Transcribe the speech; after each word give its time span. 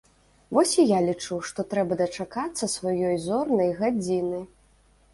Вось 0.57 0.71
і 0.83 0.85
я 0.91 0.99
лічу, 1.09 1.37
што 1.51 1.67
трэба 1.75 1.99
дачакацца 2.01 2.73
сваёй 2.79 3.15
зорнай 3.29 3.73
гадзіны. 3.85 4.45